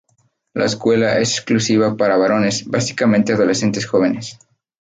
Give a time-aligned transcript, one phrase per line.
[0.55, 4.35] La escuela es exclusiva para varones, básicamente adolescentes jóvenes.